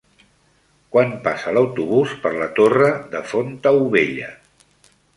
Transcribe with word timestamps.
Quan 0.95 1.11
passa 1.27 1.53
l'autobús 1.59 2.17
per 2.25 2.33
la 2.39 2.49
Torre 2.61 2.91
de 3.15 3.25
Fontaubella? 3.35 4.35